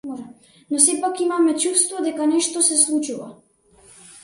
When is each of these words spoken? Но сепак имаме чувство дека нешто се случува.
Но 0.71 0.77
сепак 0.85 1.19
имаме 1.25 1.53
чувство 1.61 2.03
дека 2.07 2.27
нешто 2.33 2.61
се 2.71 2.77
случува. 2.87 3.31